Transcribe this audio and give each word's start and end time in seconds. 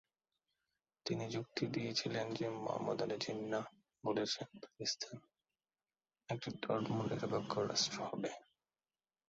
তিনি 1.05 1.25
যুক্তি 1.29 1.63
দিয়েছিলেন 1.67 2.25
যে 2.33 2.45
মুহাম্মদ 2.55 2.99
আলী 3.01 3.17
জিন্নাহ 3.17 3.65
বলেছেন 4.03 4.47
পাকিস্তান 4.61 5.15
একটি 6.29 6.49
ধর্মনিরপেক্ষ 6.63 7.53
রাষ্ট্র 7.61 7.97
হবে। 8.03 8.31